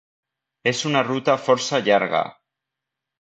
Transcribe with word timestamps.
És 0.71 0.79
una 0.91 1.03
ruta 1.09 1.35
força 1.49 1.81
llarga. 1.89 2.23